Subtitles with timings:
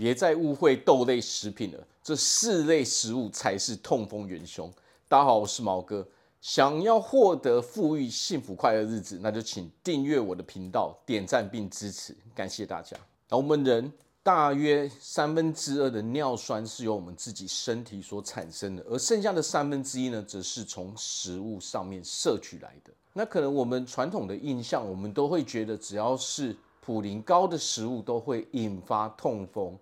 [0.00, 4.72] 别再误会豆类食品了，这四类食物才是痛风元凶。
[5.06, 6.08] 大家好，我是毛哥。
[6.40, 12.96] 想要获得富裕、幸福、快乐日子，那就请订阅我的频道，点赞并支持，感谢大家。
[13.28, 13.92] 那我们人
[14.22, 22.90] 大约三分之二的尿酸是由我们自己身体所产生的，而剩下的三分之一呢，则是从食物上面摄取来的。
[23.12, 29.78] 那可能我们传统的印象，我们都会觉得只要是普林高的食物都会引发痛风。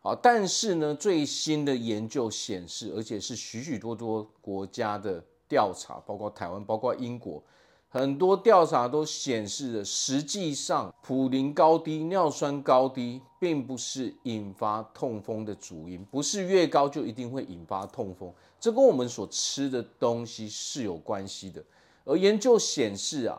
[0.00, 5.24] 好，但是呢，最新的研究显示，而且是许许多多国家的。
[5.50, 7.42] 调查包括台湾，包括英国，
[7.88, 21.60] 很多调查都显示了，实际上普林高低、尿酸高低，并不是引发痛风的主因，不是越高就一定会引发痛风，这跟我们所吃的东西是有关系的。
[22.04, 23.36] 而研究显示啊，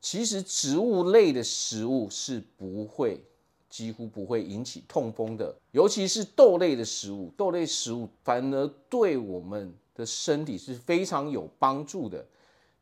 [0.00, 3.24] 其实植物类的食物是不会，
[3.72, 9.74] 几乎不会引起痛风的，尤其是豆类的食物，豆类食物反而对我们。
[9.94, 12.24] 的身体是非常有帮助的，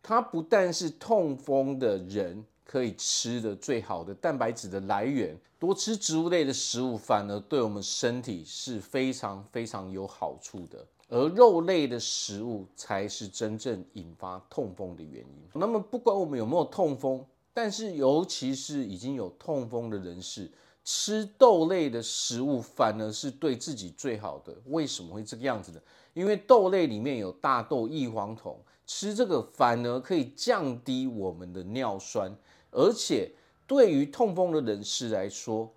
[0.00, 15.48] 它不但是痛风的人可以吃的最好的蛋白质的来源，多吃植物类的食物反而对我们身体是非常非常有好处的，而肉类的食物才是真正引发痛风的原因。
[15.54, 20.48] 那么不管我们有没有痛风，但是尤其是已经有痛风的人士，
[20.84, 24.56] 吃豆类的食物反而是对自己最好的。
[24.66, 25.80] 为什么会这个样子呢？
[26.14, 32.34] 因为豆类里面有大豆异黄酮，吃这个反而可以降低我们的尿酸，
[32.70, 33.30] 而且
[33.66, 35.72] 对于痛风的人士来说，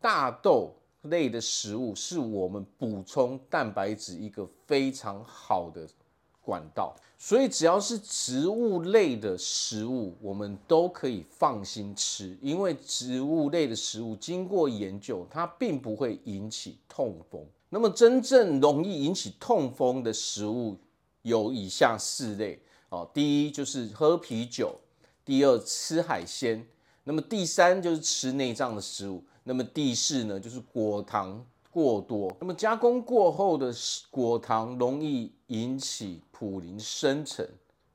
[0.00, 5.88] 大豆类的食物是我们补充蛋白质一个非常好的
[6.44, 6.94] 管道。
[7.16, 17.42] 所以只要是植物类的食物，我们都可以放心吃，因为植物类的食物经过研究，它并不会引起痛风。
[17.70, 20.76] 那么真正容易引起痛风的食物
[21.22, 24.78] 有以下四类哦，第一就是喝啤酒，
[25.24, 26.66] 第二吃海鲜，
[27.04, 31.44] 那么第三就是吃内脏的食物，那么第四呢就是果糖
[31.74, 32.30] 过多。
[32.38, 33.74] 那么加工过后的
[34.08, 37.44] 果糖容易引起普林生成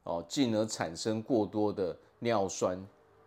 [0.03, 2.77] 哦，进而产生过多的尿酸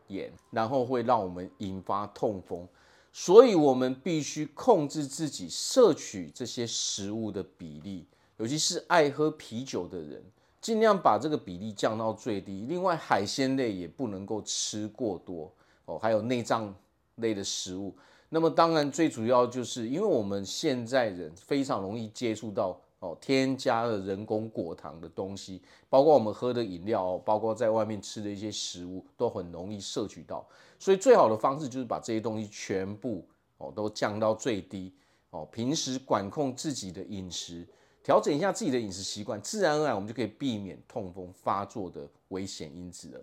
[0.09, 2.69] 盐，然后会让我们引发痛风。
[3.15, 10.23] 所以，我们必须控制自己摄取这些食物的比例，尤其是爱喝啤酒的人，
[10.61, 12.67] 尽量把这个比例降到最低。
[12.69, 15.51] 另外，海鲜类也不能够吃过多
[15.87, 16.75] 哦，还有内脏
[17.17, 17.95] 类的食物。
[18.34, 22.81] 那么，当然最主要就是因为我们现在人非常容易接触到。
[23.00, 30.47] 哦，添加了人工果糖的东西，包括我们喝的饮料，包括在外面吃的一些食物，都很容易摄取到。
[30.78, 33.26] 所以最好的方式就是把这些东西全部
[33.59, 34.94] 哦都降到最低。
[35.31, 37.66] 哦，平时管控自己的饮食，
[38.04, 43.20] 调整一下自己的饮食习惯，自然而然我们就可以避免痛风发作的危险因子了。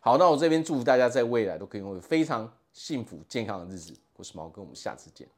[0.00, 3.94] 好，那我这边祝福大家在未来都可以拥有非常幸福健康的日子。
[4.14, 5.28] 我是毛哥，我们下次见。